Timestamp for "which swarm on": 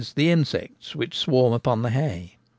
0.95-1.81